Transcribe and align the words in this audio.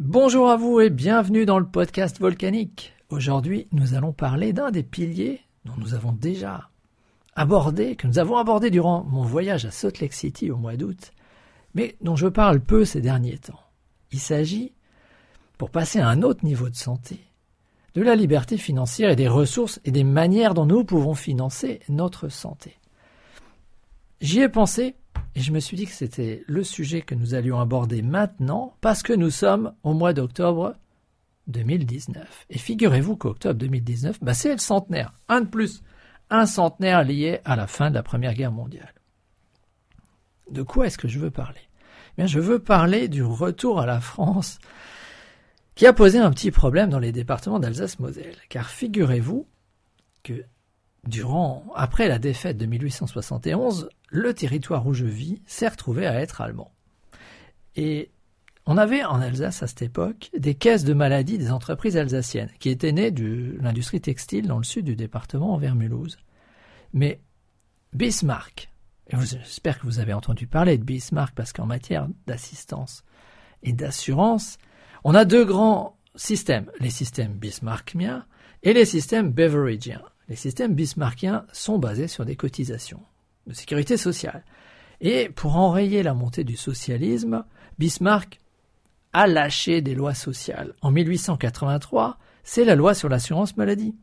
Bonjour 0.00 0.48
à 0.48 0.56
vous 0.56 0.78
et 0.78 0.90
bienvenue 0.90 1.44
dans 1.44 1.58
le 1.58 1.66
podcast 1.66 2.20
volcanique. 2.20 2.92
Aujourd'hui, 3.08 3.66
nous 3.72 3.94
allons 3.94 4.12
parler 4.12 4.52
d'un 4.52 4.70
des 4.70 4.84
piliers 4.84 5.40
dont 5.64 5.74
nous 5.76 5.92
avons 5.92 6.12
déjà 6.12 6.70
abordé, 7.34 7.96
que 7.96 8.06
nous 8.06 8.20
avons 8.20 8.36
abordé 8.36 8.70
durant 8.70 9.02
mon 9.02 9.24
voyage 9.24 9.64
à 9.64 9.72
Salt 9.72 9.98
Lake 10.00 10.12
City 10.12 10.52
au 10.52 10.56
mois 10.56 10.76
d'août, 10.76 11.10
mais 11.74 11.96
dont 12.00 12.14
je 12.14 12.28
parle 12.28 12.60
peu 12.60 12.84
ces 12.84 13.00
derniers 13.00 13.38
temps. 13.38 13.58
Il 14.12 14.20
s'agit, 14.20 14.72
pour 15.58 15.70
passer 15.70 15.98
à 15.98 16.08
un 16.08 16.22
autre 16.22 16.44
niveau 16.44 16.68
de 16.68 16.76
santé, 16.76 17.18
de 17.94 18.02
la 18.02 18.14
liberté 18.14 18.56
financière 18.56 19.10
et 19.10 19.16
des 19.16 19.26
ressources 19.26 19.80
et 19.84 19.90
des 19.90 20.04
manières 20.04 20.54
dont 20.54 20.66
nous 20.66 20.84
pouvons 20.84 21.16
financer 21.16 21.80
notre 21.88 22.28
santé. 22.28 22.76
J'y 24.20 24.42
ai 24.42 24.48
pensé 24.48 24.94
et 25.34 25.40
je 25.40 25.52
me 25.52 25.60
suis 25.60 25.76
dit 25.76 25.86
que 25.86 25.92
c'était 25.92 26.42
le 26.46 26.64
sujet 26.64 27.02
que 27.02 27.14
nous 27.14 27.34
allions 27.34 27.60
aborder 27.60 28.02
maintenant 28.02 28.74
parce 28.80 29.02
que 29.02 29.12
nous 29.12 29.30
sommes 29.30 29.72
au 29.82 29.94
mois 29.94 30.12
d'octobre 30.12 30.74
2019. 31.46 32.46
Et 32.50 32.58
figurez-vous 32.58 33.16
qu'octobre 33.16 33.58
2019, 33.58 34.18
bah 34.22 34.34
c'est 34.34 34.52
le 34.52 34.58
centenaire, 34.58 35.14
un 35.28 35.42
de 35.42 35.46
plus, 35.46 35.82
un 36.30 36.46
centenaire 36.46 37.04
lié 37.04 37.40
à 37.44 37.56
la 37.56 37.66
fin 37.66 37.90
de 37.90 37.94
la 37.94 38.02
Première 38.02 38.34
Guerre 38.34 38.52
mondiale. 38.52 38.94
De 40.50 40.62
quoi 40.62 40.86
est-ce 40.86 40.98
que 40.98 41.08
je 41.08 41.18
veux 41.18 41.30
parler? 41.30 41.60
Eh 42.18 42.26
je 42.26 42.40
veux 42.40 42.58
parler 42.58 43.08
du 43.08 43.22
retour 43.22 43.80
à 43.80 43.86
la 43.86 44.00
France 44.00 44.58
qui 45.76 45.86
a 45.86 45.92
posé 45.92 46.18
un 46.18 46.32
petit 46.32 46.50
problème 46.50 46.90
dans 46.90 46.98
les 46.98 47.12
départements 47.12 47.60
d'Alsace-Moselle. 47.60 48.34
Car 48.48 48.68
figurez-vous 48.68 49.46
que 50.24 50.44
durant, 51.06 51.64
après 51.74 52.08
la 52.08 52.18
défaite 52.18 52.58
de 52.58 52.66
1871, 52.66 53.88
le 54.10 54.34
territoire 54.34 54.86
où 54.86 54.94
je 54.94 55.06
vis 55.06 55.40
s'est 55.46 55.68
retrouvé 55.68 56.06
à 56.06 56.20
être 56.20 56.40
allemand. 56.40 56.72
Et 57.76 58.10
on 58.66 58.76
avait 58.76 59.04
en 59.04 59.20
Alsace 59.20 59.62
à 59.62 59.66
cette 59.66 59.82
époque 59.82 60.30
des 60.36 60.54
caisses 60.54 60.84
de 60.84 60.92
maladies 60.92 61.38
des 61.38 61.50
entreprises 61.50 61.96
alsaciennes 61.96 62.50
qui 62.58 62.68
étaient 62.68 62.92
nées 62.92 63.10
de 63.10 63.56
l'industrie 63.60 64.00
textile 64.00 64.46
dans 64.46 64.58
le 64.58 64.64
sud 64.64 64.84
du 64.84 64.96
département 64.96 65.54
envers 65.54 65.74
Mulhouse. 65.74 66.18
Mais 66.92 67.20
Bismarck, 67.94 68.70
j'espère 69.10 69.78
que 69.78 69.86
vous 69.86 70.00
avez 70.00 70.12
entendu 70.12 70.46
parler 70.46 70.76
de 70.76 70.84
Bismarck 70.84 71.34
parce 71.34 71.52
qu'en 71.52 71.66
matière 71.66 72.08
d'assistance 72.26 73.04
et 73.62 73.72
d'assurance, 73.72 74.58
on 75.04 75.14
a 75.14 75.24
deux 75.24 75.44
grands 75.44 75.96
systèmes, 76.14 76.70
les 76.80 76.90
systèmes 76.90 77.32
bismarckiens 77.32 78.26
et 78.62 78.72
les 78.72 78.84
systèmes 78.84 79.30
beveragiens. 79.30 80.02
Les 80.28 80.36
systèmes 80.36 80.74
bismarckiens 80.74 81.46
sont 81.52 81.78
basés 81.78 82.08
sur 82.08 82.24
des 82.24 82.36
cotisations 82.36 83.00
de 83.46 83.54
sécurité 83.54 83.96
sociale. 83.96 84.44
Et 85.00 85.30
pour 85.30 85.56
enrayer 85.56 86.02
la 86.02 86.12
montée 86.12 86.44
du 86.44 86.56
socialisme, 86.56 87.44
Bismarck 87.78 88.40
a 89.12 89.26
lâché 89.26 89.80
des 89.80 89.94
lois 89.94 90.14
sociales. 90.14 90.74
En 90.82 90.90
1883, 90.90 92.18
c'est 92.44 92.64
la 92.64 92.74
loi 92.74 92.94
sur 92.94 93.08
l'assurance 93.08 93.56
maladie. 93.56 93.94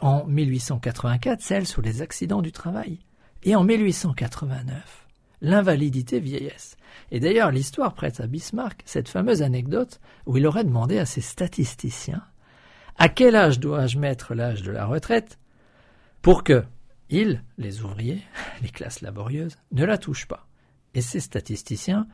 En 0.00 0.24
1884, 0.24 1.42
celle 1.42 1.66
sur 1.66 1.82
les 1.82 2.02
accidents 2.02 2.42
du 2.42 2.52
travail. 2.52 2.98
Et 3.42 3.54
en 3.54 3.64
1889, 3.64 5.06
l'invalidité 5.42 6.18
vieillesse. 6.18 6.76
Et 7.10 7.20
d'ailleurs, 7.20 7.50
l'histoire 7.50 7.94
prête 7.94 8.20
à 8.20 8.26
Bismarck 8.26 8.82
cette 8.86 9.08
fameuse 9.08 9.42
anecdote 9.42 10.00
où 10.26 10.36
il 10.38 10.46
aurait 10.46 10.64
demandé 10.64 10.98
à 10.98 11.06
ses 11.06 11.20
statisticiens 11.20 12.22
à 12.98 13.08
quel 13.08 13.36
âge 13.36 13.58
dois-je 13.58 13.98
mettre 13.98 14.34
l'âge 14.34 14.62
de 14.62 14.70
la 14.70 14.86
retraite? 14.86 15.38
Pour 16.22 16.44
que 16.44 16.64
ils, 17.10 17.42
les 17.58 17.82
ouvriers, 17.82 18.22
les 18.62 18.70
classes 18.70 19.02
laborieuses, 19.02 19.56
ne 19.72 19.84
la 19.84 19.98
touchent 19.98 20.28
pas. 20.28 20.46
Et 20.94 21.02
ces 21.02 21.20
statisticiens 21.20 22.06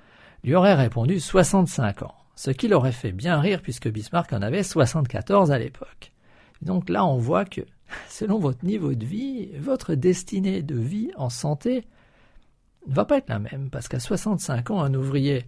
lui 0.42 0.54
auraient 0.54 0.74
répondu 0.74 1.20
65 1.20 2.02
ans, 2.02 2.14
ce 2.34 2.50
qui 2.50 2.68
l'aurait 2.68 2.92
fait 2.92 3.12
bien 3.12 3.38
rire 3.40 3.62
puisque 3.62 3.88
Bismarck 3.88 4.32
en 4.32 4.42
avait 4.42 4.62
74 4.62 5.52
à 5.52 5.58
l'époque. 5.58 6.12
Donc 6.62 6.88
là, 6.88 7.04
on 7.04 7.18
voit 7.18 7.44
que, 7.44 7.60
selon 8.08 8.38
votre 8.38 8.64
niveau 8.64 8.94
de 8.94 9.04
vie, 9.04 9.50
votre 9.58 9.94
destinée 9.94 10.62
de 10.62 10.76
vie 10.76 11.10
en 11.16 11.30
santé 11.30 11.86
ne 12.86 12.94
va 12.94 13.04
pas 13.04 13.18
être 13.18 13.28
la 13.28 13.38
même, 13.38 13.70
parce 13.70 13.88
qu'à 13.88 14.00
65 14.00 14.70
ans, 14.70 14.82
un 14.82 14.94
ouvrier 14.94 15.44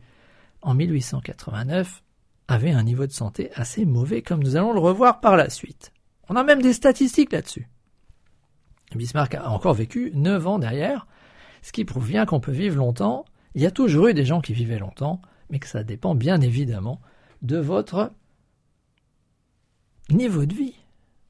en 0.63 0.75
1889 0.75 2.03
avait 2.49 2.73
un 2.73 2.83
niveau 2.83 3.07
de 3.07 3.13
santé 3.13 3.51
assez 3.55 3.87
mauvais, 3.87 4.23
comme 4.23 4.43
nous 4.43 4.57
allons 4.57 4.75
le 4.75 4.81
revoir 4.81 5.21
par 5.21 5.37
la 5.37 5.49
suite. 5.49 5.93
On 6.29 6.37
a 6.37 6.45
même 6.45 6.61
des 6.61 6.73
statistiques 6.73 7.33
là-dessus. 7.33 7.69
Bismarck 8.97 9.35
a 9.35 9.51
encore 9.51 9.75
vécu 9.75 10.11
9 10.15 10.47
ans 10.47 10.59
derrière, 10.59 11.07
ce 11.63 11.73
qui 11.73 11.85
prouve 11.85 12.09
bien 12.09 12.27
qu'on 12.27 12.41
peut 12.41 12.53
vivre 12.53 12.77
longtemps. 12.77 13.25
Il 13.55 13.63
y 13.63 13.67
a 13.67 13.71
toujours 13.71 14.09
eu 14.09 14.15
des 14.15 14.25
gens 14.25 14.41
qui 14.41 14.53
vivaient 14.53 14.79
longtemps, 14.79 15.21
mais 15.51 15.59
que 15.59 15.69
ça 15.69 15.83
dépend 15.83 16.15
bien 16.15 16.41
évidemment 16.41 17.01
de 17.43 17.59
votre 17.59 18.13
niveau 20.11 20.47
de 20.47 20.55
vie 20.55 20.75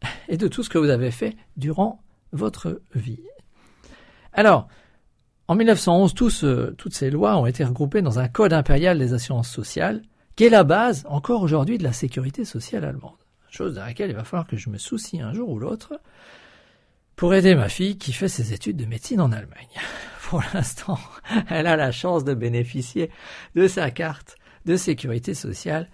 et 0.29 0.37
de 0.37 0.49
tout 0.49 0.63
ce 0.63 0.71
que 0.71 0.79
vous 0.79 0.91
avez 0.91 1.11
fait 1.11 1.37
durant 1.57 2.03
votre 2.33 2.81
vie. 2.95 3.23
Alors, 4.33 4.69
en 5.49 5.57
1911, 5.57 6.15
toutes 6.15 6.95
ces 6.95 7.11
lois 7.11 7.37
ont 7.37 7.47
été 7.47 7.65
regroupées 7.65 8.03
dans 8.03 8.19
un 8.21 8.29
code 8.29 8.53
impérial 8.53 8.99
des 8.99 9.15
assurances 9.15 9.51
sociales, 9.51 10.03
qui 10.37 10.45
est 10.45 10.51
la 10.51 10.63
base, 10.63 11.05
encore 11.09 11.43
aujourd'hui, 11.43 11.77
de 11.77 11.83
la 11.83 11.93
sécurité 11.93 12.45
sociale 12.45 12.85
allemande. 12.85 13.19
Chose 13.51 13.75
de 13.75 13.81
laquelle 13.81 14.11
il 14.11 14.17
va 14.17 14.23
falloir 14.23 14.47
que 14.47 14.57
je 14.57 14.71
me 14.71 14.79
soucie 14.79 15.21
un 15.21 15.33
jour 15.33 15.49
ou 15.49 15.59
l'autre, 15.59 16.01
pour 17.21 17.35
aider 17.35 17.55
ma 17.55 17.69
fille 17.69 17.97
qui 17.99 18.15
fait 18.15 18.29
ses 18.29 18.55
études 18.55 18.79
de 18.79 18.87
médecine 18.87 19.21
en 19.21 19.31
Allemagne. 19.31 19.69
Pour 20.31 20.43
l'instant, 20.55 20.99
elle 21.51 21.67
a 21.67 21.77
la 21.77 21.93
chance 21.93 22.25
de 22.25 22.33
bénéficier 22.33 23.11
de 23.55 23.69
sa 23.69 23.91
carte 23.91 24.37
de 24.65 24.75
sécurité 24.75 25.35
sociale 25.35 25.91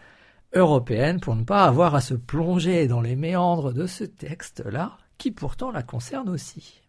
européenne 0.54 1.18
pour 1.18 1.34
ne 1.34 1.42
pas 1.42 1.64
avoir 1.64 1.96
à 1.96 2.00
se 2.00 2.14
plonger 2.14 2.86
dans 2.86 3.00
les 3.00 3.16
méandres 3.16 3.72
de 3.72 3.88
ce 3.88 4.04
texte-là, 4.04 4.98
qui 5.18 5.32
pourtant 5.32 5.72
la 5.72 5.82
concerne 5.82 6.28
aussi. 6.28 6.80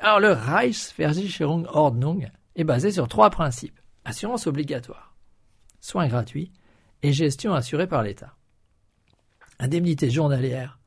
Alors 0.00 0.18
le 0.18 0.32
Reichsversicherungsordnung 0.32 2.32
est 2.56 2.64
basé 2.64 2.90
sur 2.90 3.06
trois 3.06 3.30
principes. 3.30 3.78
Assurance 4.04 4.48
obligatoire, 4.48 5.14
soins 5.80 6.08
gratuits 6.08 6.50
et 7.04 7.12
gestion 7.12 7.54
assurée 7.54 7.86
par 7.86 8.02
l'État. 8.02 8.34
Indemnité 9.60 10.10
journalière 10.10 10.80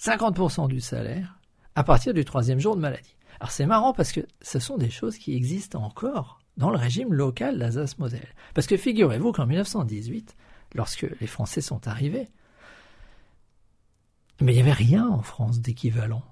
50% 0.00 0.68
du 0.68 0.80
salaire 0.80 1.38
à 1.74 1.84
partir 1.84 2.14
du 2.14 2.24
troisième 2.24 2.60
jour 2.60 2.76
de 2.76 2.80
maladie. 2.80 3.16
Alors 3.40 3.50
c'est 3.50 3.66
marrant 3.66 3.92
parce 3.92 4.12
que 4.12 4.20
ce 4.42 4.58
sont 4.58 4.76
des 4.76 4.90
choses 4.90 5.16
qui 5.16 5.34
existent 5.34 5.82
encore 5.82 6.40
dans 6.56 6.70
le 6.70 6.76
régime 6.76 7.12
local 7.12 7.58
d'Alsace-Moselle. 7.58 8.34
Parce 8.54 8.66
que 8.66 8.76
figurez-vous 8.76 9.32
qu'en 9.32 9.46
1918, 9.46 10.36
lorsque 10.74 11.06
les 11.20 11.26
Français 11.26 11.60
sont 11.60 11.86
arrivés, 11.86 12.28
mais 14.40 14.52
il 14.52 14.56
n'y 14.56 14.62
avait 14.62 14.72
rien 14.72 15.08
en 15.08 15.22
France 15.22 15.60
d'équivalent. 15.60 16.22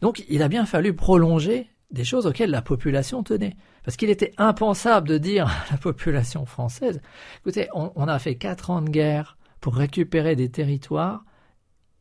Donc 0.00 0.24
il 0.28 0.42
a 0.42 0.48
bien 0.48 0.66
fallu 0.66 0.94
prolonger 0.94 1.68
des 1.90 2.04
choses 2.04 2.26
auxquelles 2.26 2.50
la 2.50 2.62
population 2.62 3.22
tenait. 3.22 3.56
Parce 3.84 3.96
qu'il 3.96 4.10
était 4.10 4.34
impensable 4.36 5.08
de 5.08 5.18
dire 5.18 5.48
à 5.48 5.72
la 5.72 5.78
population 5.78 6.44
française, 6.46 7.00
écoutez, 7.40 7.68
on, 7.74 7.92
on 7.94 8.08
a 8.08 8.18
fait 8.18 8.36
quatre 8.36 8.70
ans 8.70 8.82
de 8.82 8.90
guerre 8.90 9.38
pour 9.60 9.74
récupérer 9.74 10.36
des 10.36 10.50
territoires, 10.50 11.24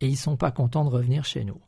et 0.01 0.07
ils 0.07 0.17
sont 0.17 0.37
pas 0.37 0.51
contents 0.51 0.85
de 0.85 0.89
revenir 0.89 1.25
chez 1.25 1.43
nous. 1.43 1.59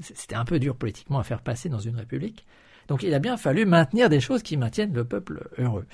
C'était 0.00 0.34
un 0.34 0.44
peu 0.44 0.58
dur 0.58 0.76
politiquement 0.76 1.18
à 1.18 1.24
faire 1.24 1.40
passer 1.40 1.68
dans 1.68 1.78
une 1.78 1.96
république. 1.96 2.46
Donc 2.88 3.02
il 3.02 3.14
a 3.14 3.18
bien 3.18 3.36
fallu 3.36 3.64
maintenir 3.64 4.08
des 4.08 4.20
choses 4.20 4.42
qui 4.42 4.56
maintiennent 4.56 4.92
le 4.92 5.04
peuple 5.04 5.48
heureux. 5.58 5.86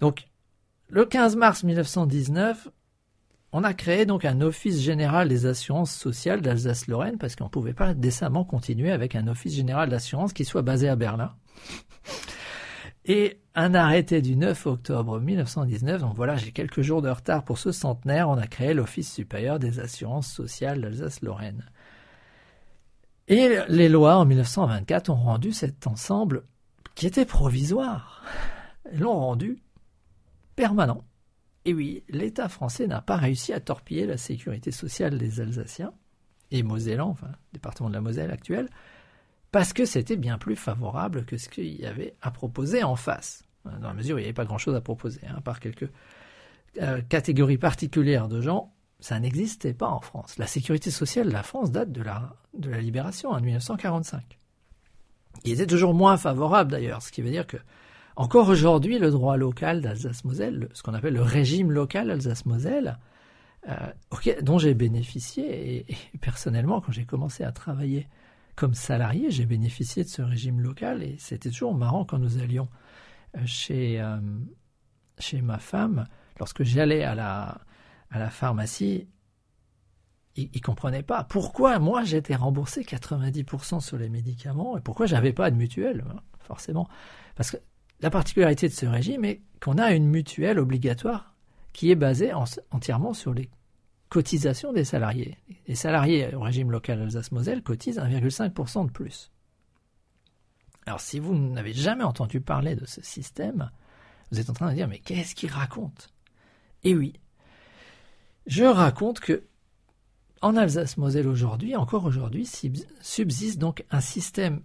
Donc 0.00 0.26
le 0.88 1.04
15 1.04 1.36
mars 1.36 1.62
1919, 1.62 2.68
on 3.52 3.64
a 3.64 3.74
créé 3.74 4.06
donc 4.06 4.24
un 4.24 4.40
office 4.40 4.80
général 4.80 5.28
des 5.28 5.46
assurances 5.46 5.94
sociales 5.94 6.40
d'Alsace-Lorraine 6.40 7.18
parce 7.18 7.36
qu'on 7.36 7.44
ne 7.44 7.50
pouvait 7.50 7.74
pas 7.74 7.92
décemment 7.92 8.44
continuer 8.44 8.90
avec 8.90 9.14
un 9.14 9.26
office 9.26 9.54
général 9.54 9.90
d'assurance 9.90 10.32
qui 10.32 10.44
soit 10.44 10.62
basé 10.62 10.88
à 10.88 10.96
Berlin. 10.96 11.34
Et 13.04 13.40
un 13.54 13.74
arrêté 13.74 14.22
du 14.22 14.36
9 14.36 14.66
octobre 14.66 15.20
1919, 15.20 16.02
donc 16.02 16.14
voilà, 16.14 16.36
j'ai 16.36 16.52
quelques 16.52 16.82
jours 16.82 17.02
de 17.02 17.10
retard 17.10 17.44
pour 17.44 17.58
ce 17.58 17.72
centenaire, 17.72 18.28
on 18.28 18.38
a 18.38 18.46
créé 18.46 18.74
l'Office 18.74 19.12
supérieur 19.12 19.58
des 19.58 19.80
assurances 19.80 20.32
sociales 20.32 20.80
d'Alsace-Lorraine. 20.80 21.64
Et 23.28 23.58
les 23.68 23.88
lois 23.88 24.16
en 24.16 24.24
1924 24.24 25.10
ont 25.10 25.16
rendu 25.16 25.52
cet 25.52 25.86
ensemble, 25.86 26.44
qui 26.94 27.06
était 27.06 27.24
provisoire, 27.24 28.24
l'ont 28.92 29.18
rendu 29.18 29.58
permanent. 30.54 31.04
Et 31.64 31.74
oui, 31.74 32.04
l'État 32.08 32.48
français 32.48 32.86
n'a 32.86 33.00
pas 33.00 33.16
réussi 33.16 33.52
à 33.52 33.60
torpiller 33.60 34.06
la 34.06 34.16
sécurité 34.16 34.70
sociale 34.70 35.18
des 35.18 35.40
Alsaciens 35.40 35.92
et 36.50 36.62
Mosellans, 36.62 37.10
enfin, 37.10 37.30
département 37.52 37.88
de 37.88 37.94
la 37.94 38.00
Moselle 38.00 38.30
actuel, 38.30 38.68
parce 39.52 39.74
que 39.74 39.84
c'était 39.84 40.16
bien 40.16 40.38
plus 40.38 40.56
favorable 40.56 41.24
que 41.24 41.36
ce 41.36 41.48
qu'il 41.48 41.80
y 41.80 41.86
avait 41.86 42.16
à 42.22 42.30
proposer 42.30 42.82
en 42.82 42.96
face. 42.96 43.44
Dans 43.64 43.88
la 43.88 43.94
mesure 43.94 44.16
où 44.16 44.18
il 44.18 44.22
n'y 44.22 44.26
avait 44.26 44.32
pas 44.32 44.46
grand-chose 44.46 44.74
à 44.74 44.80
proposer, 44.80 45.20
hein, 45.28 45.40
par 45.42 45.60
quelques 45.60 45.88
euh, 46.80 47.00
catégories 47.02 47.58
particulières 47.58 48.28
de 48.28 48.40
gens, 48.40 48.72
ça 48.98 49.20
n'existait 49.20 49.74
pas 49.74 49.88
en 49.88 50.00
France. 50.00 50.38
La 50.38 50.46
sécurité 50.46 50.90
sociale 50.90 51.28
de 51.28 51.32
la 51.32 51.42
France 51.42 51.70
date 51.70 51.92
de 51.92 52.02
la, 52.02 52.34
de 52.54 52.70
la 52.70 52.80
libération 52.80 53.30
en 53.30 53.40
1945. 53.40 54.38
Il 55.44 55.52
était 55.52 55.66
toujours 55.66 55.94
moins 55.94 56.16
favorable 56.16 56.70
d'ailleurs, 56.70 57.02
ce 57.02 57.12
qui 57.12 57.22
veut 57.22 57.30
dire 57.30 57.46
que 57.46 57.58
Encore 58.16 58.48
aujourd'hui, 58.48 58.98
le 58.98 59.10
droit 59.10 59.36
local 59.36 59.80
d'Alsace-Moselle, 59.80 60.68
ce 60.72 60.82
qu'on 60.82 60.94
appelle 60.94 61.14
le 61.14 61.22
régime 61.22 61.70
local 61.70 62.10
Alsace-Moselle, 62.10 62.98
euh, 63.68 63.74
dont 64.42 64.58
j'ai 64.58 64.74
bénéficié, 64.74 65.86
et, 65.90 66.18
personnellement, 66.20 66.80
quand 66.80 66.92
j'ai 66.92 67.04
commencé 67.04 67.44
à 67.44 67.52
travailler 67.52 68.08
comme 68.54 68.74
salarié, 68.74 69.30
j'ai 69.30 69.46
bénéficié 69.46 70.04
de 70.04 70.08
ce 70.08 70.22
régime 70.22 70.60
local, 70.60 71.02
et 71.02 71.16
c'était 71.18 71.50
toujours 71.50 71.74
marrant 71.74 72.04
quand 72.04 72.18
nous 72.18 72.38
allions 72.38 72.68
euh, 73.36 73.40
chez, 73.46 74.00
euh, 74.00 74.18
chez 75.18 75.40
ma 75.40 75.58
femme, 75.58 76.06
lorsque 76.38 76.62
j'allais 76.62 77.02
à 77.02 77.14
la, 77.14 77.60
à 78.10 78.18
la 78.18 78.30
pharmacie, 78.30 79.08
ils 80.36 80.50
ne 80.54 80.60
comprenaient 80.60 81.02
pas 81.02 81.24
pourquoi 81.24 81.78
moi 81.78 82.04
j'étais 82.04 82.34
remboursé 82.34 82.82
90% 82.82 83.80
sur 83.80 83.98
les 83.98 84.08
médicaments 84.08 84.78
et 84.78 84.80
pourquoi 84.80 85.06
j'avais 85.06 85.32
pas 85.32 85.50
de 85.50 85.56
mutuelle, 85.56 86.04
hein, 86.08 86.20
forcément. 86.40 86.88
Parce 87.36 87.50
que 87.50 87.58
la 88.00 88.10
particularité 88.10 88.68
de 88.68 88.72
ce 88.72 88.86
régime 88.86 89.24
est 89.24 89.42
qu'on 89.60 89.78
a 89.78 89.92
une 89.92 90.06
mutuelle 90.06 90.58
obligatoire 90.58 91.34
qui 91.72 91.90
est 91.90 91.96
basée 91.96 92.32
entièrement 92.70 93.14
sur 93.14 93.32
les 93.32 93.50
cotisations 94.12 94.74
des 94.74 94.84
salariés. 94.84 95.38
Les 95.66 95.74
salariés 95.74 96.34
au 96.34 96.40
régime 96.40 96.70
local 96.70 97.00
Alsace-Moselle 97.00 97.62
cotisent 97.62 97.98
1,5% 97.98 98.84
de 98.84 98.90
plus. 98.90 99.32
Alors 100.84 101.00
si 101.00 101.18
vous 101.18 101.34
n'avez 101.34 101.72
jamais 101.72 102.04
entendu 102.04 102.42
parler 102.42 102.76
de 102.76 102.84
ce 102.84 103.00
système, 103.00 103.70
vous 104.30 104.38
êtes 104.38 104.50
en 104.50 104.52
train 104.52 104.68
de 104.68 104.74
dire 104.74 104.86
mais 104.86 104.98
qu'est-ce 104.98 105.34
qu'il 105.34 105.50
raconte? 105.50 106.12
Eh 106.84 106.94
oui, 106.94 107.14
je 108.46 108.64
raconte 108.64 109.18
que 109.18 109.44
en 110.42 110.56
Alsace-Moselle 110.56 111.26
aujourd'hui, 111.26 111.74
encore 111.74 112.04
aujourd'hui, 112.04 112.44
subsiste 113.00 113.58
donc 113.58 113.82
un 113.90 114.02
système 114.02 114.60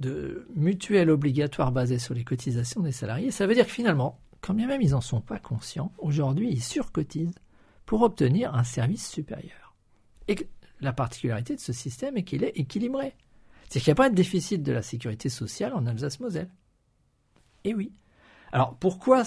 de 0.00 0.48
mutuelle 0.56 1.10
obligatoire 1.10 1.70
basé 1.70 2.00
sur 2.00 2.14
les 2.14 2.24
cotisations 2.24 2.80
des 2.80 2.90
salariés. 2.90 3.30
Ça 3.30 3.46
veut 3.46 3.54
dire 3.54 3.66
que 3.66 3.70
finalement, 3.70 4.18
quand 4.40 4.54
bien 4.54 4.66
même 4.66 4.82
ils 4.82 4.90
n'en 4.90 5.00
sont 5.00 5.20
pas 5.20 5.38
conscients, 5.38 5.92
aujourd'hui 5.98 6.48
ils 6.50 6.64
surcotisent 6.64 7.38
pour 7.88 8.02
obtenir 8.02 8.54
un 8.54 8.64
service 8.64 9.08
supérieur. 9.08 9.74
Et 10.28 10.36
la 10.82 10.92
particularité 10.92 11.56
de 11.56 11.60
ce 11.60 11.72
système 11.72 12.18
est 12.18 12.22
qu'il 12.22 12.44
est 12.44 12.52
équilibré. 12.58 13.16
C'est 13.70 13.80
qu'il 13.80 13.88
n'y 13.88 13.92
a 13.92 13.94
pas 13.94 14.10
de 14.10 14.14
déficit 14.14 14.62
de 14.62 14.72
la 14.72 14.82
sécurité 14.82 15.30
sociale 15.30 15.72
en 15.72 15.86
Alsace-Moselle. 15.86 16.50
Et 17.64 17.74
oui. 17.74 17.94
Alors 18.52 18.76
pourquoi 18.76 19.22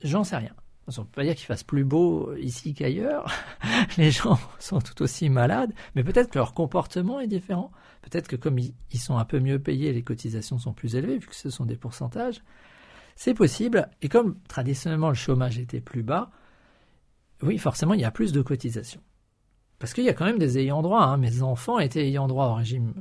J'en 0.00 0.24
sais 0.24 0.38
rien. 0.38 0.54
On 0.86 0.92
ne 0.92 1.06
peut 1.06 1.12
pas 1.12 1.24
dire 1.24 1.34
qu'il 1.34 1.44
fasse 1.44 1.62
plus 1.62 1.84
beau 1.84 2.34
ici 2.36 2.72
qu'ailleurs. 2.72 3.30
Les 3.98 4.10
gens 4.10 4.38
sont 4.60 4.78
tout 4.78 5.02
aussi 5.02 5.28
malades, 5.28 5.74
mais 5.94 6.02
peut-être 6.02 6.30
que 6.30 6.38
leur 6.38 6.54
comportement 6.54 7.20
est 7.20 7.26
différent. 7.26 7.70
Peut-être 8.00 8.28
que 8.28 8.36
comme 8.36 8.58
ils 8.58 8.98
sont 8.98 9.18
un 9.18 9.26
peu 9.26 9.40
mieux 9.40 9.58
payés, 9.58 9.92
les 9.92 10.02
cotisations 10.02 10.58
sont 10.58 10.72
plus 10.72 10.96
élevées, 10.96 11.18
vu 11.18 11.26
que 11.26 11.34
ce 11.34 11.50
sont 11.50 11.66
des 11.66 11.76
pourcentages. 11.76 12.42
C'est 13.14 13.34
possible. 13.34 13.90
Et 14.00 14.08
comme 14.08 14.38
traditionnellement 14.48 15.10
le 15.10 15.14
chômage 15.14 15.58
était 15.58 15.82
plus 15.82 16.02
bas, 16.02 16.30
oui, 17.42 17.58
forcément, 17.58 17.94
il 17.94 18.00
y 18.00 18.04
a 18.04 18.10
plus 18.10 18.32
de 18.32 18.42
cotisations. 18.42 19.02
Parce 19.78 19.92
qu'il 19.92 20.04
y 20.04 20.08
a 20.08 20.14
quand 20.14 20.24
même 20.24 20.38
des 20.38 20.58
ayants 20.58 20.82
droit. 20.82 21.02
Hein. 21.02 21.18
Mes 21.18 21.42
enfants 21.42 21.78
étaient 21.78 22.06
ayants 22.06 22.28
droit 22.28 22.46
au 22.46 22.54
régime 22.54 22.94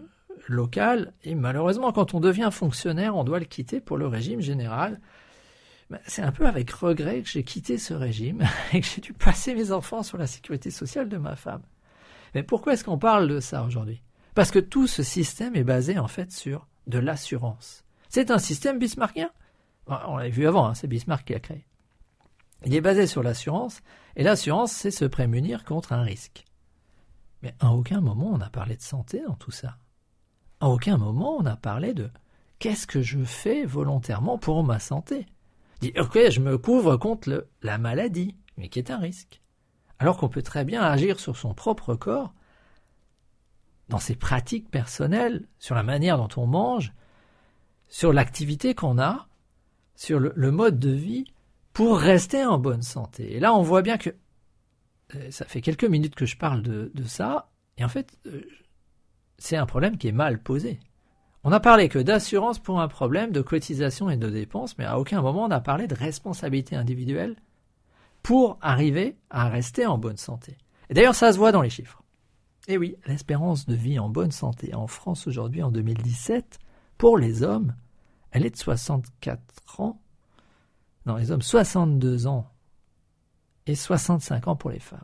local, 0.48 1.14
et 1.24 1.34
malheureusement, 1.34 1.92
quand 1.92 2.14
on 2.14 2.20
devient 2.20 2.50
fonctionnaire, 2.52 3.16
on 3.16 3.24
doit 3.24 3.40
le 3.40 3.46
quitter 3.46 3.80
pour 3.80 3.98
le 3.98 4.08
régime 4.08 4.42
général. 4.42 5.00
Ben, 5.90 6.00
c'est 6.06 6.22
un 6.22 6.32
peu 6.32 6.46
avec 6.46 6.70
regret 6.72 7.22
que 7.22 7.30
j'ai 7.30 7.44
quitté 7.44 7.78
ce 7.78 7.94
régime 7.94 8.44
et 8.74 8.82
que 8.82 8.88
j'ai 8.88 9.02
dû 9.02 9.14
passer 9.14 9.56
mes 9.56 9.72
enfants 9.72 10.04
sur 10.04 10.18
la 10.18 10.28
sécurité 10.28 10.72
sociale 10.72 11.10
de 11.10 11.18
ma 11.18 11.36
femme. 11.36 11.62
Mais 12.34 12.44
pourquoi 12.44 12.74
est-ce 12.74 12.84
qu'on 12.84 12.98
parle 12.98 13.28
de 13.28 13.40
ça 13.40 13.64
aujourd'hui? 13.64 14.02
Parce 14.34 14.52
que 14.52 14.60
tout 14.60 14.88
ce 14.88 15.04
système 15.04 15.56
est 15.56 15.64
basé 15.64 15.98
en 15.98 16.08
fait 16.08 16.32
sur 16.32 16.68
de 16.88 17.00
l'assurance. 17.00 17.84
C'est 18.10 18.32
un 18.32 18.38
système 18.38 18.80
bismarckien? 18.80 19.30
On 19.88 20.18
l'a 20.18 20.30
vu 20.30 20.48
avant, 20.48 20.68
hein, 20.68 20.74
c'est 20.74 20.88
Bismarck 20.88 21.26
qui 21.26 21.36
a 21.36 21.40
créé. 21.40 21.66
Il 22.66 22.74
est 22.74 22.82
basé 22.82 23.08
sur 23.08 23.24
l'assurance, 23.24 23.82
et 24.16 24.24
l'assurance, 24.24 24.72
c'est 24.72 24.92
se 24.92 25.06
prémunir 25.06 25.64
contre 25.66 25.94
un 25.94 26.02
risque. 26.02 26.46
Mais 27.42 27.54
à 27.60 27.72
aucun 27.72 28.02
moment 28.02 28.32
on 28.34 28.42
a 28.42 28.50
parlé 28.50 28.76
de 28.76 28.82
santé 28.82 29.22
dans 29.28 29.36
tout 29.36 29.52
ça. 29.52 29.78
À 30.60 30.70
aucun 30.70 30.98
moment 30.98 31.38
on 31.38 31.46
a 31.46 31.56
parlé 31.56 31.94
de 31.94 32.10
qu'est-ce 32.60 32.88
que 32.88 33.02
je 33.02 33.24
fais 33.24 33.66
volontairement 33.66 34.38
pour 34.38 34.64
ma 34.64 34.80
santé? 34.80 35.28
Dit 35.82 35.94
ok, 36.00 36.30
je 36.30 36.40
me 36.40 36.58
couvre 36.58 36.98
contre 36.98 37.48
la 37.62 37.78
maladie, 37.78 38.36
mais 38.58 38.70
qui 38.70 38.80
est 38.80 38.90
un 38.90 38.98
risque. 38.98 39.42
Alors 40.00 40.18
qu'on 40.18 40.30
peut 40.30 40.42
très 40.42 40.66
bien 40.66 40.82
agir 40.82 41.20
sur 41.20 41.38
son 41.38 41.54
propre 41.54 41.96
corps, 41.96 42.34
dans 43.90 44.00
ses 44.00 44.16
pratiques 44.16 44.72
personnelles, 44.72 45.48
sur 45.60 45.76
la 45.76 45.84
manière 45.84 46.18
dont 46.18 46.42
on 46.42 46.48
mange, 46.48 46.94
sur 47.88 48.12
l'activité 48.12 48.74
qu'on 48.74 48.98
a, 48.98 49.28
sur 49.96 50.20
le, 50.20 50.52
mode 50.52 50.80
de 50.80 50.90
vie, 50.90 51.26
pour 51.76 52.00
rester 52.00 52.46
en 52.46 52.58
bonne 52.58 52.82
santé. 52.82 53.36
Et 53.36 53.40
là, 53.42 53.54
on 53.54 53.62
voit 53.62 53.82
bien 53.82 53.98
que 53.98 54.10
euh, 55.14 55.30
ça 55.30 55.44
fait 55.44 55.60
quelques 55.60 55.84
minutes 55.84 56.16
que 56.16 56.26
je 56.26 56.38
parle 56.38 56.64
de, 56.64 56.90
ça, 57.04 57.52
et 57.78 57.84
en 57.84 57.90
fait, 57.90 58.18
euh, 58.28 58.42
c'est 59.38 59.58
un 59.58 59.66
problème 59.66 59.98
qui 59.98 60.08
est 60.08 60.14
mal 60.14 60.42
posé. 60.42 60.80
On 61.44 61.50
n'a 61.50 61.60
parlé 61.60 61.90
que 61.90 62.00
d'assurance 62.00 62.60
pour 62.60 62.80
un 62.80 62.88
problème, 62.88 63.34
de 63.34 63.42
cotisation 63.42 64.10
et 64.10 64.16
de 64.16 64.30
dépenses, 64.30 64.78
mais 64.78 64.86
à 64.86 64.98
aucun 64.98 65.22
moment 65.22 65.44
on 65.44 65.50
n'a 65.50 65.60
parlé 65.60 65.86
de 65.86 65.94
responsabilité 65.94 66.78
individuelle 66.78 67.36
pour 68.24 68.58
arriver 68.62 69.18
à 69.30 69.50
rester 69.50 69.86
en 69.86 69.98
bonne 69.98 70.18
santé. 70.18 70.58
Et 70.90 70.94
d'ailleurs, 70.94 71.14
ça 71.14 71.34
se 71.34 71.38
voit 71.38 71.52
dans 71.52 71.62
les 71.62 71.70
chiffres. 71.70 72.02
Et 72.70 72.78
oui, 72.78 72.96
l'espérance 73.06 73.66
de 73.66 73.76
vie 73.76 74.00
en 74.00 74.08
bonne 74.08 74.32
santé 74.32 74.74
en 74.74 74.88
France 74.88 75.28
aujourd'hui, 75.28 75.62
en 75.62 75.72
2017, 75.72 76.58
pour 76.98 77.18
les 77.18 77.44
hommes, 77.44 77.76
elle 78.32 78.46
est 78.46 78.52
de 78.52 78.58
64 78.58 79.82
ans. 79.82 80.02
Non, 81.06 81.16
les 81.18 81.32
hommes, 81.32 81.42
62 81.42 82.28
ans. 82.28 82.52
Et 83.68 83.76
65 83.76 84.48
ans 84.48 84.56
pour 84.56 84.70
les 84.70 84.80
femmes. 84.80 85.04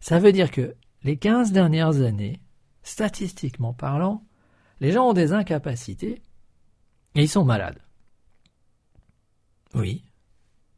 Ça 0.00 0.18
veut 0.18 0.32
dire 0.32 0.50
que 0.50 0.76
les 1.02 1.16
15 1.16 1.52
dernières 1.52 2.00
années, 2.00 2.40
statistiquement 2.82 3.72
parlant, 3.72 4.24
les 4.80 4.92
gens 4.92 5.08
ont 5.08 5.12
des 5.12 5.32
incapacités 5.32 6.22
et 7.14 7.22
ils 7.22 7.28
sont 7.28 7.44
malades. 7.44 7.80
Oui. 9.74 10.04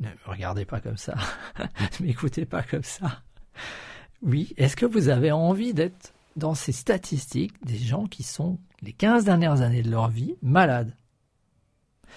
Ne 0.00 0.08
me 0.08 0.14
regardez 0.24 0.64
pas 0.64 0.80
comme 0.80 0.96
ça. 0.96 1.14
ne 2.00 2.06
m'écoutez 2.06 2.46
pas 2.46 2.62
comme 2.62 2.82
ça. 2.82 3.22
Oui. 4.22 4.52
Est-ce 4.56 4.76
que 4.76 4.86
vous 4.86 5.08
avez 5.08 5.30
envie 5.30 5.74
d'être 5.74 6.14
dans 6.36 6.54
ces 6.54 6.72
statistiques 6.72 7.64
des 7.64 7.78
gens 7.78 8.06
qui 8.06 8.22
sont 8.22 8.58
les 8.80 8.92
15 8.92 9.24
dernières 9.24 9.60
années 9.60 9.82
de 9.82 9.90
leur 9.90 10.08
vie 10.08 10.36
malades? 10.42 10.96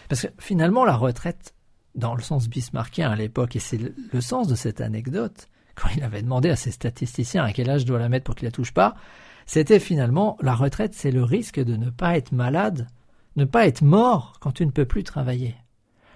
Parce 0.09 0.23
que 0.23 0.27
finalement, 0.39 0.85
la 0.85 0.95
retraite, 0.95 1.53
dans 1.95 2.15
le 2.15 2.21
sens 2.21 2.47
bismarckien 2.49 3.09
à 3.09 3.15
l'époque, 3.15 3.55
et 3.55 3.59
c'est 3.59 3.79
le 3.79 4.21
sens 4.21 4.47
de 4.47 4.55
cette 4.55 4.81
anecdote, 4.81 5.49
quand 5.75 5.89
il 5.95 6.03
avait 6.03 6.21
demandé 6.21 6.49
à 6.49 6.55
ses 6.55 6.71
statisticiens 6.71 7.43
à 7.43 7.51
quel 7.51 7.69
âge 7.69 7.81
je 7.81 7.85
dois 7.85 7.99
la 7.99 8.09
mettre 8.09 8.25
pour 8.25 8.35
qu'il 8.35 8.45
la 8.45 8.51
touche 8.51 8.73
pas, 8.73 8.95
c'était 9.45 9.79
finalement 9.79 10.37
la 10.41 10.55
retraite, 10.55 10.93
c'est 10.93 11.11
le 11.11 11.23
risque 11.23 11.59
de 11.59 11.75
ne 11.75 11.89
pas 11.89 12.17
être 12.17 12.31
malade, 12.31 12.87
ne 13.35 13.45
pas 13.45 13.67
être 13.67 13.81
mort 13.81 14.37
quand 14.39 14.53
tu 14.53 14.65
ne 14.65 14.71
peux 14.71 14.85
plus 14.85 15.03
travailler. 15.03 15.55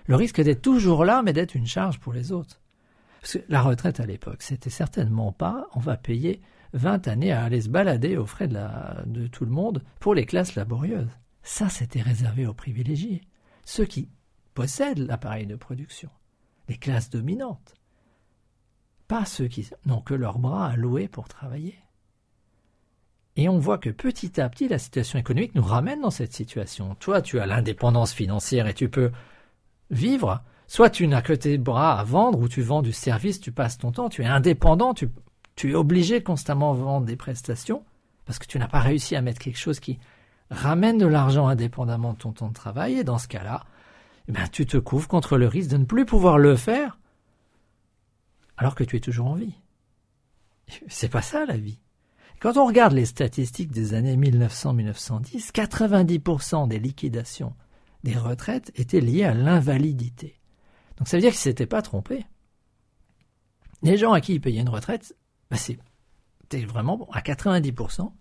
Le 0.08 0.16
risque 0.16 0.42
d'être 0.42 0.62
toujours 0.62 1.06
là, 1.06 1.22
mais 1.24 1.34
d'être 1.34 1.56
une 1.56 1.68
charge 1.68 2.00
pour 2.00 2.14
les 2.14 2.32
autres. 2.32 2.60
Parce 3.22 3.34
que 3.34 3.40
la 3.50 3.62
retraite 3.62 4.00
à 4.00 4.06
l'époque, 4.06 4.42
c'était 4.42 4.70
certainement 4.70 5.32
pas 5.32 5.68
on 5.76 5.80
va 5.80 5.98
payer 5.98 6.42
20 6.74 7.08
années 7.08 7.32
à 7.32 7.44
aller 7.44 7.62
se 7.62 7.70
balader 7.70 8.18
aux 8.18 8.26
frais 8.26 8.48
de, 8.48 8.54
la, 8.54 9.04
de 9.06 9.28
tout 9.28 9.46
le 9.46 9.52
monde 9.52 9.84
pour 10.00 10.16
les 10.16 10.26
classes 10.26 10.56
laborieuses. 10.56 11.10
Ça, 11.44 11.70
c'était 11.70 12.02
réservé 12.02 12.48
aux 12.48 12.54
privilégiés, 12.54 13.22
ceux 13.66 13.86
qui 13.86 14.10
possèdent 14.54 15.00
l'appareil 15.00 15.46
de 15.46 15.56
production, 15.56 16.10
les 16.68 16.78
classes 16.78 17.10
dominantes, 17.10 17.76
pas 19.08 19.26
ceux 19.26 19.48
qui 19.48 19.68
n'ont 19.86 20.02
que 20.02 20.14
leurs 20.14 20.40
bras 20.40 20.68
à 20.68 20.76
louer 20.76 21.08
pour 21.08 21.28
travailler. 21.28 21.80
Et 23.36 23.48
on 23.48 23.58
voit 23.58 23.78
que 23.78 23.90
petit 23.90 24.42
à 24.42 24.50
petit, 24.50 24.68
la 24.68 24.80
situation 24.80 25.18
économique 25.18 25.56
nous 25.56 25.64
ramène 25.64 26.02
dans 26.02 26.12
cette 26.12 26.34
situation. 26.34 26.96
Toi, 26.96 27.22
tu 27.22 27.40
as 27.40 27.46
l'indépendance 27.46 28.12
financière 28.12 28.68
et 28.68 28.74
tu 28.74 28.90
peux 28.90 29.12
vivre. 29.90 30.44
Soit 30.68 30.90
tu 30.90 31.08
n'as 31.08 31.22
que 31.22 31.34
tes 31.34 31.58
bras 31.58 32.00
à 32.00 32.04
vendre 32.04 32.40
ou 32.40 32.48
tu 32.48 32.62
vends 32.62 32.82
du 32.82 32.92
service, 32.92 33.40
tu 33.40 33.52
passes 33.52 33.78
ton 33.78 33.92
temps, 33.92 34.10
tu 34.10 34.24
es 34.24 34.28
indépendant, 34.28 34.94
tu, 34.94 35.10
es 35.64 35.74
obligé 35.74 36.20
de 36.20 36.26
constamment 36.26 36.74
vendre 36.74 37.06
des 37.06 37.16
prestations 37.16 37.84
parce 38.26 38.40
que 38.40 38.46
tu 38.46 38.60
n'as 38.60 38.68
pas 38.68 38.82
réussi 38.82 39.16
à 39.16 39.22
mettre 39.22 39.40
quelque 39.40 39.58
chose 39.58 39.80
qui 39.80 40.00
ramène 40.52 40.98
de 40.98 41.08
l'argent 41.08 41.48
indépendamment 41.48 42.14
de 42.14 42.18
ton 42.18 42.34
temps 42.34 42.50
de 42.50 42.54
travail. 42.54 43.00
Et 43.00 43.04
dans 43.04 43.18
ce 43.18 43.28
cas-là, 43.28 43.64
eh 44.30 44.32
ben, 44.32 44.48
tu 44.48 44.68
te 44.68 44.78
couvres 44.78 45.08
contre 45.08 45.38
le 45.38 45.48
risque 45.48 45.72
de 45.72 45.78
ne 45.78 45.86
plus 45.86 46.06
pouvoir 46.06 46.38
le 46.38 46.56
faire 46.56 47.00
alors 48.58 48.76
que 48.76 48.84
tu 48.84 48.96
es 48.96 49.00
toujours 49.00 49.28
en 49.28 49.36
vie. 49.36 49.56
C'est 50.88 51.10
pas 51.10 51.24
ça 51.24 51.46
la 51.46 51.58
vie. 51.58 51.80
Quand 52.40 52.56
on 52.58 52.66
regarde 52.66 52.94
les 52.94 53.06
statistiques 53.06 53.72
des 53.72 53.96
années 53.96 54.16
1900-1910, 54.18 55.52
90% 55.52 56.68
des 56.68 56.80
liquidations 56.80 57.56
des 58.04 58.16
retraites 58.16 58.72
étaient 58.76 59.02
liées 59.02 59.24
à 59.24 59.34
l'invalidité. 59.34 60.40
Donc 60.98 61.08
ça 61.08 61.18
veut 61.18 61.22
dire 61.22 61.32
qu'ils 61.32 61.40
ne 61.40 61.44
s'étaient 61.44 61.66
pas 61.66 61.82
trompés. 61.82 62.26
Les 63.82 63.98
gens 63.98 64.14
à 64.14 64.22
qui 64.22 64.36
ils 64.36 64.42
payaient 64.42 64.62
une 64.62 64.70
retraite, 64.70 65.16
bah 65.50 65.58
c'était 65.58 66.66
vraiment 66.66 66.98
bon. 66.98 67.08
À 67.12 67.22
90%, 67.22 68.12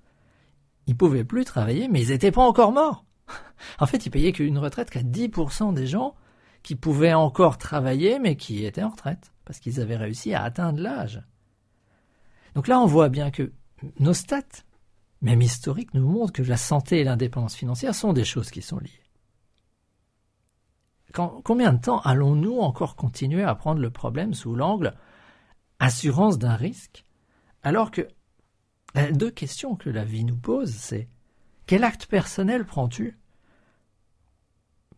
ils 0.87 0.97
pouvaient 0.97 1.25
plus 1.25 1.45
travailler, 1.45 1.87
mais 1.89 2.03
ils 2.03 2.09
n'étaient 2.09 2.33
pas 2.33 2.43
encore 2.43 2.73
morts. 2.73 3.05
en 3.79 3.87
fait, 3.87 4.07
ils 4.07 4.11
payaient 4.11 4.33
qu'une 4.33 4.59
retraite 4.59 4.91
qu'à 4.91 5.03
10% 5.03 5.75
des 5.75 5.87
gens 5.87 6.15
qui 6.63 6.77
pouvaient 6.77 7.15
encore 7.15 7.59
travailler 7.59 8.19
mais 8.19 8.37
qui 8.37 8.65
étaient 8.65 8.83
en 8.83 8.91
retraite 8.91 9.33
parce 9.45 9.61
qu'ils 9.61 9.81
avaient 9.81 9.97
réussi 9.97 10.35
à 10.35 10.43
atteindre 10.43 10.81
l'âge. 10.81 11.23
Donc 12.55 12.69
là, 12.69 12.81
on 12.81 12.87
voit 12.87 13.09
bien 13.09 13.31
que 13.31 13.53
nos 14.01 14.15
stats, 14.15 14.43
même 15.23 15.41
historiques, 15.41 15.95
nous 15.95 16.07
montrent 16.07 16.33
que 16.33 16.43
la 16.43 16.57
santé 16.57 17.01
et 17.01 17.05
l'indépendance 17.05 17.55
financière 17.55 17.95
sont 17.95 18.13
des 18.13 18.25
choses 18.25 18.51
qui 18.51 18.63
sont 18.63 18.79
liées. 18.79 19.03
combien 21.13 21.73
de 21.73 21.81
temps 21.81 22.01
allons-nous 22.01 22.59
encore 22.59 22.97
continuer 22.97 23.43
à 23.43 23.55
prendre 23.55 23.81
le 23.81 23.91
problème 23.91 24.35
sous 24.35 24.55
l'angle 24.55 24.95
assurance 25.79 26.39
d'un 26.39 26.57
risque 26.57 27.05
alors 27.63 27.91
que 27.91 28.09
les 28.95 29.13
deux 29.13 29.31
questions 29.31 29.77
que 29.77 29.91
la 29.91 30.05
vie 30.05 30.25
nous 30.25 30.37
pose, 30.37 30.71
c'est 30.71 31.09
quel 31.69 31.85
acte 31.85 32.07
personnel 32.07 32.65
prends-tu 32.65 33.19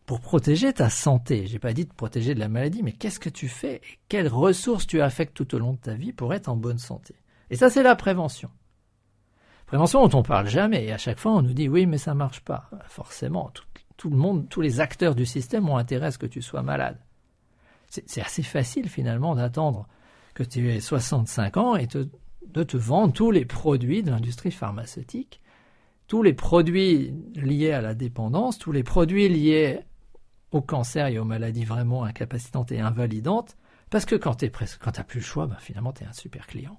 pour 0.05 0.21
protéger 0.21 0.71
ta 0.71 0.89
santé? 0.89 1.45
J'ai 1.45 1.59
pas 1.59 1.73
dit 1.73 1.85
de 1.85 1.93
protéger 1.93 2.33
de 2.33 2.39
la 2.39 2.47
maladie, 2.47 2.81
mais 2.81 2.93
qu'est-ce 2.93 3.19
que 3.19 3.29
tu 3.29 3.49
fais 3.49 3.75
et 3.75 3.99
quelles 4.07 4.29
ressources 4.29 4.87
tu 4.87 5.01
affectes 5.01 5.35
tout 5.35 5.53
au 5.53 5.59
long 5.59 5.73
de 5.73 5.79
ta 5.79 5.95
vie 5.95 6.13
pour 6.13 6.33
être 6.33 6.47
en 6.47 6.55
bonne 6.55 6.79
santé? 6.79 7.13
Et 7.49 7.57
ça, 7.57 7.69
c'est 7.69 7.83
la 7.83 7.97
prévention. 7.97 8.49
Prévention 9.65 10.07
dont 10.07 10.19
on 10.19 10.23
parle 10.23 10.47
jamais, 10.47 10.85
et 10.85 10.93
à 10.93 10.97
chaque 10.97 11.19
fois 11.19 11.33
on 11.33 11.41
nous 11.41 11.53
dit 11.53 11.67
oui, 11.67 11.85
mais 11.85 11.97
ça 11.97 12.13
marche 12.13 12.39
pas. 12.39 12.69
Forcément, 12.87 13.51
tout, 13.97 14.09
le 14.09 14.15
monde, 14.15 14.47
tous 14.47 14.61
les 14.61 14.79
acteurs 14.79 15.13
du 15.13 15.25
système 15.25 15.67
ont 15.67 15.77
intérêt 15.77 16.07
à 16.07 16.11
ce 16.11 16.17
que 16.17 16.25
tu 16.25 16.41
sois 16.41 16.63
malade. 16.63 16.99
C'est 17.89 18.21
assez 18.21 18.43
facile 18.43 18.87
finalement 18.87 19.35
d'attendre 19.35 19.89
que 20.33 20.43
tu 20.43 20.71
aies 20.71 20.79
65 20.79 21.57
ans 21.57 21.75
et 21.75 21.87
de 21.87 22.63
te 22.63 22.77
vendre 22.77 23.11
tous 23.11 23.31
les 23.31 23.43
produits 23.43 24.03
de 24.03 24.11
l'industrie 24.11 24.51
pharmaceutique, 24.51 25.41
tous 26.11 26.23
les 26.23 26.33
produits 26.33 27.13
liés 27.35 27.71
à 27.71 27.79
la 27.79 27.93
dépendance, 27.93 28.57
tous 28.57 28.73
les 28.73 28.83
produits 28.83 29.29
liés 29.29 29.79
au 30.51 30.61
cancer 30.61 31.07
et 31.07 31.17
aux 31.17 31.23
maladies 31.23 31.63
vraiment 31.63 32.03
incapacitantes 32.03 32.73
et 32.73 32.81
invalidantes, 32.81 33.55
parce 33.89 34.03
que 34.03 34.15
quand 34.15 34.35
tu 34.35 34.51
n'as 34.51 35.03
plus 35.05 35.21
le 35.21 35.25
choix, 35.25 35.47
ben 35.47 35.55
finalement 35.61 35.93
tu 35.93 36.03
es 36.03 36.07
un 36.07 36.11
super 36.11 36.47
client. 36.47 36.77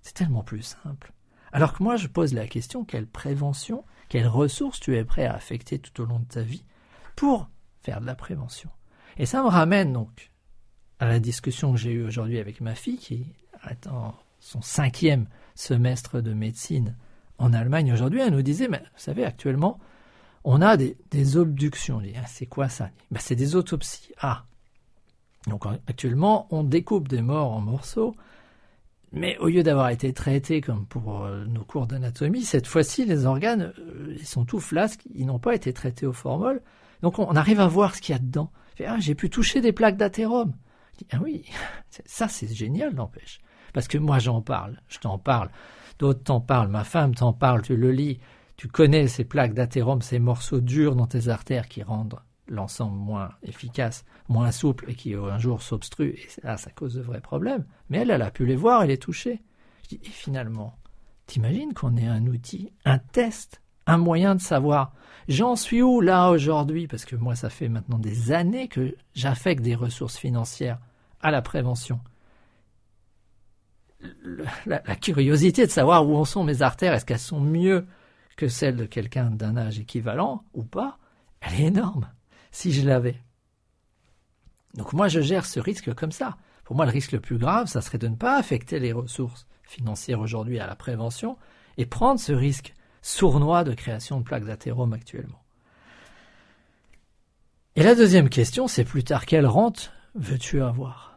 C'est 0.00 0.14
tellement 0.14 0.42
plus 0.42 0.62
simple. 0.62 1.12
Alors 1.52 1.74
que 1.74 1.82
moi 1.82 1.96
je 1.96 2.06
pose 2.06 2.32
la 2.32 2.46
question, 2.46 2.86
quelle 2.86 3.06
prévention, 3.06 3.84
quelles 4.08 4.26
ressources 4.26 4.80
tu 4.80 4.96
es 4.96 5.04
prêt 5.04 5.26
à 5.26 5.34
affecter 5.34 5.78
tout 5.78 6.00
au 6.00 6.06
long 6.06 6.20
de 6.20 6.24
ta 6.24 6.40
vie 6.40 6.64
pour 7.16 7.50
faire 7.82 8.00
de 8.00 8.06
la 8.06 8.14
prévention? 8.14 8.70
Et 9.18 9.26
ça 9.26 9.42
me 9.42 9.48
ramène 9.48 9.92
donc 9.92 10.32
à 11.00 11.04
la 11.04 11.20
discussion 11.20 11.74
que 11.74 11.78
j'ai 11.78 11.92
eue 11.92 12.06
aujourd'hui 12.06 12.38
avec 12.38 12.62
ma 12.62 12.74
fille 12.74 12.96
qui 12.96 13.26
attend 13.60 14.14
son 14.38 14.62
cinquième 14.62 15.28
semestre 15.54 16.22
de 16.22 16.32
médecine 16.32 16.96
en 17.40 17.52
Allemagne 17.52 17.92
aujourd'hui. 17.92 18.20
Elle 18.20 18.34
nous 18.34 18.42
disait, 18.42 18.68
mais 18.68 18.78
vous 18.78 18.98
savez, 18.98 19.24
actuellement, 19.24 19.80
on 20.44 20.62
a 20.62 20.76
des, 20.76 20.96
des 21.10 21.36
obductions. 21.36 22.00
Ah, 22.16 22.26
c'est 22.26 22.46
quoi 22.46 22.68
ça? 22.68 22.90
Ben, 23.10 23.20
C'est 23.20 23.34
des 23.34 23.56
autopsies. 23.56 24.12
Ah 24.20 24.44
Donc 25.48 25.64
actuellement, 25.86 26.46
on 26.50 26.62
découpe 26.62 27.08
des 27.08 27.22
morts 27.22 27.52
en 27.52 27.60
morceaux, 27.60 28.14
mais 29.12 29.36
au 29.38 29.48
lieu 29.48 29.62
d'avoir 29.62 29.88
été 29.88 30.12
traités 30.12 30.60
comme 30.60 30.86
pour 30.86 31.24
euh, 31.24 31.44
nos 31.46 31.64
cours 31.64 31.86
d'anatomie, 31.86 32.42
cette 32.42 32.66
fois-ci, 32.66 33.04
les 33.04 33.26
organes, 33.26 33.72
euh, 33.78 34.14
ils 34.18 34.26
sont 34.26 34.44
tout 34.44 34.60
flasques, 34.60 35.02
ils 35.14 35.26
n'ont 35.26 35.40
pas 35.40 35.54
été 35.54 35.72
traités 35.72 36.06
au 36.06 36.12
formol. 36.12 36.62
Donc 37.02 37.18
on, 37.18 37.34
arrive 37.34 37.60
à 37.60 37.66
voir 37.66 37.96
ce 37.96 38.02
qu'il 38.02 38.12
y 38.14 38.16
a 38.16 38.20
dedans. 38.20 38.52
Ah, 38.86 38.98
j'ai 38.98 39.14
pu 39.14 39.28
toucher 39.28 39.60
des 39.60 39.72
plaques 39.72 39.96
d'athérome. 39.96 40.54
Ah 41.10 41.18
oui, 41.22 41.44
ça 42.04 42.28
c'est 42.28 42.52
génial, 42.54 42.94
n'empêche. 42.94 43.40
Parce 43.72 43.88
que 43.88 43.98
moi 43.98 44.18
j'en 44.18 44.42
parle, 44.42 44.80
je 44.88 44.98
t'en 44.98 45.18
parle, 45.18 45.50
d'autres 46.00 46.24
t'en 46.24 46.40
parlent, 46.40 46.68
ma 46.68 46.82
femme 46.82 47.14
t'en 47.14 47.32
parle, 47.32 47.62
tu 47.62 47.76
le 47.76 47.92
lis, 47.92 48.18
tu 48.56 48.66
connais 48.66 49.06
ces 49.06 49.24
plaques 49.24 49.54
d'athérome, 49.54 50.02
ces 50.02 50.18
morceaux 50.18 50.60
durs 50.60 50.96
dans 50.96 51.06
tes 51.06 51.28
artères 51.28 51.68
qui 51.68 51.82
rendent 51.82 52.18
l'ensemble 52.48 52.96
moins 52.96 53.30
efficace, 53.42 54.04
moins 54.28 54.50
souple 54.50 54.86
et 54.88 54.94
qui 54.94 55.14
un 55.14 55.38
jour 55.38 55.62
s'obstruent, 55.62 56.16
et 56.16 56.28
ça 56.28 56.70
cause 56.74 56.94
de 56.94 57.02
vrais 57.02 57.20
problèmes. 57.20 57.64
Mais 57.90 57.98
elle, 57.98 58.10
elle 58.10 58.22
a 58.22 58.30
pu 58.30 58.46
les 58.46 58.56
voir 58.56 58.82
et 58.82 58.88
les 58.88 58.98
toucher. 58.98 59.42
Je 59.84 59.90
dis, 59.90 60.00
et 60.02 60.08
finalement, 60.08 60.74
t'imagines 61.26 61.74
qu'on 61.74 61.96
ait 61.96 62.06
un 62.06 62.26
outil, 62.26 62.72
un 62.84 62.98
test, 62.98 63.62
un 63.86 63.98
moyen 63.98 64.34
de 64.34 64.40
savoir 64.40 64.92
j'en 65.28 65.54
suis 65.54 65.82
où 65.82 66.00
là 66.00 66.30
aujourd'hui, 66.30 66.88
parce 66.88 67.04
que 67.04 67.16
moi 67.16 67.34
ça 67.34 67.50
fait 67.50 67.68
maintenant 67.68 67.98
des 67.98 68.32
années 68.32 68.68
que 68.68 68.96
j'affecte 69.14 69.62
des 69.62 69.74
ressources 69.74 70.16
financières 70.16 70.78
à 71.20 71.30
la 71.30 71.42
prévention. 71.42 72.00
La, 74.66 74.80
curiosité 74.96 75.66
de 75.66 75.70
savoir 75.70 76.08
où 76.08 76.16
en 76.16 76.24
sont 76.24 76.44
mes 76.44 76.62
artères, 76.62 76.94
est-ce 76.94 77.04
qu'elles 77.04 77.18
sont 77.18 77.40
mieux 77.40 77.86
que 78.36 78.48
celles 78.48 78.76
de 78.76 78.86
quelqu'un 78.86 79.30
d'un 79.30 79.56
âge 79.56 79.78
équivalent 79.78 80.44
ou 80.54 80.64
pas, 80.64 80.98
elle 81.40 81.60
est 81.60 81.66
énorme, 81.66 82.10
si 82.50 82.72
je 82.72 82.86
l'avais. 82.86 83.20
Donc 84.74 84.92
moi, 84.92 85.08
je 85.08 85.20
gère 85.20 85.46
ce 85.46 85.60
risque 85.60 85.92
comme 85.94 86.12
ça. 86.12 86.36
Pour 86.64 86.76
moi, 86.76 86.86
le 86.86 86.92
risque 86.92 87.12
le 87.12 87.20
plus 87.20 87.38
grave, 87.38 87.66
ça 87.66 87.80
serait 87.80 87.98
de 87.98 88.08
ne 88.08 88.16
pas 88.16 88.38
affecter 88.38 88.78
les 88.78 88.92
ressources 88.92 89.46
financières 89.62 90.20
aujourd'hui 90.20 90.58
à 90.58 90.66
la 90.66 90.76
prévention 90.76 91.36
et 91.76 91.86
prendre 91.86 92.20
ce 92.20 92.32
risque 92.32 92.74
sournois 93.02 93.64
de 93.64 93.74
création 93.74 94.20
de 94.20 94.24
plaques 94.24 94.44
d'athérome 94.44 94.92
actuellement. 94.92 95.42
Et 97.76 97.82
la 97.82 97.94
deuxième 97.94 98.28
question, 98.28 98.68
c'est 98.68 98.84
plus 98.84 99.04
tard, 99.04 99.26
quelle 99.26 99.46
rente 99.46 99.92
veux-tu 100.14 100.62
avoir? 100.62 101.09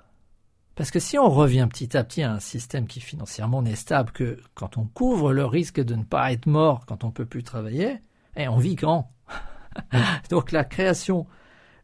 Parce 0.75 0.89
que 0.89 0.99
si 0.99 1.19
on 1.19 1.29
revient 1.29 1.67
petit 1.69 1.95
à 1.95 2.03
petit 2.03 2.23
à 2.23 2.31
un 2.31 2.39
système 2.39 2.87
qui 2.87 2.99
financièrement 2.99 3.61
n'est 3.61 3.75
stable 3.75 4.11
que 4.11 4.39
quand 4.55 4.77
on 4.77 4.85
couvre 4.85 5.31
le 5.31 5.45
risque 5.45 5.79
de 5.79 5.95
ne 5.95 6.03
pas 6.03 6.31
être 6.31 6.47
mort 6.47 6.85
quand 6.87 7.03
on 7.03 7.11
peut 7.11 7.25
plus 7.25 7.43
travailler, 7.43 7.99
eh, 8.35 8.47
on 8.47 8.57
vit 8.57 8.75
grand. 8.75 9.11
Donc 10.29 10.51
la 10.51 10.63
création 10.63 11.27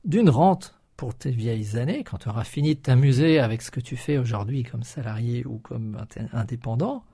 d'une 0.05 0.29
rente 0.29 0.75
pour 0.97 1.13
tes 1.13 1.31
vieilles 1.31 1.77
années, 1.77 2.03
quand 2.03 2.17
tu 2.17 2.29
auras 2.29 2.43
fini 2.43 2.75
de 2.75 2.81
t'amuser 2.81 3.39
avec 3.39 3.61
ce 3.61 3.71
que 3.71 3.79
tu 3.79 3.95
fais 3.95 4.17
aujourd'hui 4.17 4.63
comme 4.63 4.83
salarié 4.83 5.45
ou 5.45 5.59
comme 5.59 5.97
indépendant, 6.33 7.05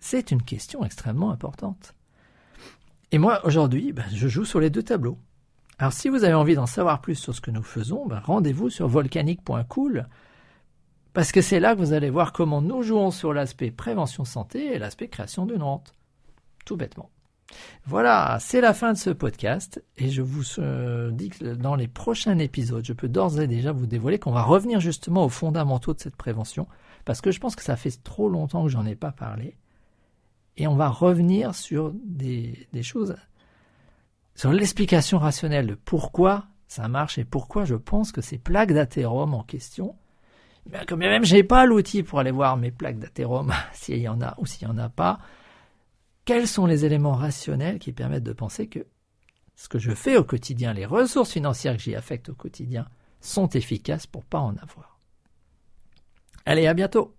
c'est 0.00 0.30
une 0.30 0.42
question 0.42 0.84
extrêmement 0.84 1.30
importante. 1.30 1.94
Et 3.10 3.18
moi, 3.18 3.44
aujourd'hui, 3.46 3.92
ben, 3.92 4.04
je 4.12 4.28
joue 4.28 4.44
sur 4.44 4.60
les 4.60 4.70
deux 4.70 4.82
tableaux. 4.82 5.18
Alors 5.78 5.92
si 5.92 6.08
vous 6.08 6.24
avez 6.24 6.34
envie 6.34 6.54
d'en 6.54 6.66
savoir 6.66 7.00
plus 7.00 7.14
sur 7.14 7.34
ce 7.34 7.40
que 7.40 7.50
nous 7.50 7.62
faisons, 7.62 8.06
ben, 8.06 8.20
rendez-vous 8.20 8.68
sur 8.68 8.88
volcanique.cool 8.88 10.06
parce 11.18 11.32
que 11.32 11.40
c'est 11.40 11.58
là 11.58 11.74
que 11.74 11.80
vous 11.80 11.94
allez 11.94 12.10
voir 12.10 12.32
comment 12.32 12.62
nous 12.62 12.82
jouons 12.82 13.10
sur 13.10 13.32
l'aspect 13.32 13.72
prévention 13.72 14.24
santé 14.24 14.66
et 14.66 14.78
l'aspect 14.78 15.08
création 15.08 15.46
d'une 15.46 15.64
rente. 15.64 15.96
Tout 16.64 16.76
bêtement. 16.76 17.10
Voilà, 17.86 18.38
c'est 18.40 18.60
la 18.60 18.72
fin 18.72 18.92
de 18.92 18.98
ce 18.98 19.10
podcast 19.10 19.82
et 19.96 20.10
je 20.10 20.22
vous 20.22 20.44
euh, 20.60 21.10
dis 21.10 21.30
que 21.30 21.54
dans 21.54 21.74
les 21.74 21.88
prochains 21.88 22.38
épisodes, 22.38 22.84
je 22.84 22.92
peux 22.92 23.08
d'ores 23.08 23.40
et 23.40 23.48
déjà 23.48 23.72
vous 23.72 23.88
dévoiler 23.88 24.20
qu'on 24.20 24.30
va 24.30 24.44
revenir 24.44 24.78
justement 24.78 25.24
aux 25.24 25.28
fondamentaux 25.28 25.92
de 25.92 25.98
cette 25.98 26.14
prévention 26.14 26.68
parce 27.04 27.20
que 27.20 27.32
je 27.32 27.40
pense 27.40 27.56
que 27.56 27.64
ça 27.64 27.74
fait 27.74 28.00
trop 28.04 28.28
longtemps 28.28 28.62
que 28.62 28.70
j'en 28.70 28.86
ai 28.86 28.94
pas 28.94 29.10
parlé 29.10 29.56
et 30.56 30.68
on 30.68 30.76
va 30.76 30.88
revenir 30.88 31.56
sur 31.56 31.92
des, 32.04 32.68
des 32.72 32.84
choses 32.84 33.16
sur 34.36 34.52
l'explication 34.52 35.18
rationnelle 35.18 35.66
de 35.66 35.74
pourquoi 35.74 36.46
ça 36.68 36.86
marche 36.86 37.18
et 37.18 37.24
pourquoi 37.24 37.64
je 37.64 37.74
pense 37.74 38.12
que 38.12 38.20
ces 38.20 38.38
plaques 38.38 38.72
d'athérome 38.72 39.34
en 39.34 39.42
question, 39.42 39.96
ben, 40.68 40.84
comme 40.86 41.00
même 41.00 41.24
j'ai 41.24 41.42
pas 41.42 41.66
l'outil 41.66 42.02
pour 42.02 42.18
aller 42.18 42.30
voir 42.30 42.56
mes 42.56 42.70
plaques 42.70 42.98
d'athérome, 42.98 43.52
s'il 43.72 43.98
y 43.98 44.08
en 44.08 44.20
a 44.20 44.34
ou 44.38 44.46
s'il 44.46 44.68
y 44.68 44.70
en 44.70 44.78
a 44.78 44.88
pas, 44.88 45.18
quels 46.24 46.46
sont 46.46 46.66
les 46.66 46.84
éléments 46.84 47.14
rationnels 47.14 47.78
qui 47.78 47.92
permettent 47.92 48.24
de 48.24 48.32
penser 48.32 48.68
que 48.68 48.86
ce 49.56 49.68
que 49.68 49.78
je 49.78 49.92
fais 49.92 50.16
au 50.16 50.24
quotidien, 50.24 50.72
les 50.72 50.86
ressources 50.86 51.32
financières 51.32 51.76
que 51.76 51.82
j'y 51.82 51.94
affecte 51.94 52.28
au 52.28 52.34
quotidien, 52.34 52.86
sont 53.20 53.48
efficaces 53.48 54.06
pour 54.06 54.24
pas 54.24 54.38
en 54.38 54.56
avoir? 54.56 55.00
Allez, 56.44 56.66
à 56.66 56.74
bientôt 56.74 57.17